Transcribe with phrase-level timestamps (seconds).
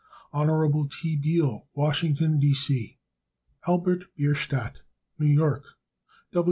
[0.33, 0.89] Hon.
[0.89, 1.15] T.
[1.15, 2.55] Beal, Washington, D.
[2.55, 2.97] C.
[3.67, 4.77] Albert Bierstadt,
[5.19, 5.63] New York.